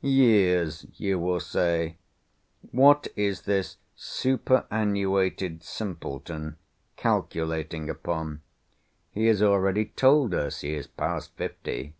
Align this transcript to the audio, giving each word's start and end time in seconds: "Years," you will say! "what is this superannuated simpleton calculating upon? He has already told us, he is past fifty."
"Years," 0.00 0.86
you 0.94 1.20
will 1.20 1.38
say! 1.38 1.98
"what 2.72 3.06
is 3.14 3.42
this 3.42 3.76
superannuated 3.94 5.62
simpleton 5.62 6.56
calculating 6.96 7.88
upon? 7.88 8.42
He 9.12 9.26
has 9.26 9.40
already 9.40 9.84
told 9.84 10.34
us, 10.34 10.62
he 10.62 10.74
is 10.74 10.88
past 10.88 11.36
fifty." 11.36 11.94